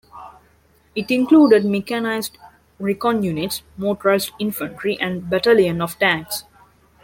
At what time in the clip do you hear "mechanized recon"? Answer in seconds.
1.63-3.21